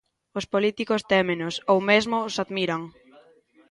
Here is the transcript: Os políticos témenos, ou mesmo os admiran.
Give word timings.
Os 0.39 0.45
políticos 0.53 1.01
témenos, 1.13 1.55
ou 1.71 1.79
mesmo 1.89 2.15
os 2.27 2.35
admiran. 2.43 2.81